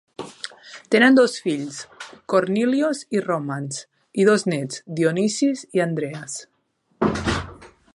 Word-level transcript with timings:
Tenen 0.93 1.19
dos 1.19 1.35
fills, 1.47 1.77
Kornilios 2.33 3.03
i 3.19 3.23
Romans, 3.27 3.79
i 4.23 4.29
dos 4.33 4.49
néts, 4.55 4.83
Dionisis 5.01 5.65
i 5.79 5.89
Andreas. 5.91 6.45